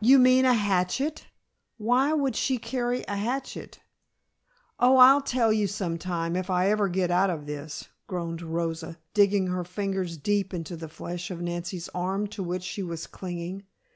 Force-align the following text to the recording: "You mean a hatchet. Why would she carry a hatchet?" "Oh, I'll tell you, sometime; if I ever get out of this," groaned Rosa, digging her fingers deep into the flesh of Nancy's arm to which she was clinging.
"You 0.00 0.20
mean 0.20 0.44
a 0.44 0.54
hatchet. 0.54 1.26
Why 1.78 2.12
would 2.12 2.36
she 2.36 2.58
carry 2.58 3.04
a 3.08 3.16
hatchet?" 3.16 3.80
"Oh, 4.78 4.98
I'll 4.98 5.20
tell 5.20 5.52
you, 5.52 5.66
sometime; 5.66 6.36
if 6.36 6.48
I 6.48 6.70
ever 6.70 6.86
get 6.88 7.10
out 7.10 7.28
of 7.28 7.46
this," 7.46 7.88
groaned 8.06 8.40
Rosa, 8.40 8.98
digging 9.14 9.48
her 9.48 9.64
fingers 9.64 10.16
deep 10.16 10.54
into 10.54 10.76
the 10.76 10.88
flesh 10.88 11.32
of 11.32 11.42
Nancy's 11.42 11.88
arm 11.88 12.28
to 12.28 12.42
which 12.44 12.62
she 12.62 12.84
was 12.84 13.08
clinging. 13.08 13.64